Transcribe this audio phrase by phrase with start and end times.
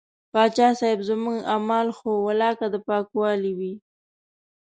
[0.31, 3.73] پاچا صاحب زموږ اعمال خو ولاکه د پاکوالي وي.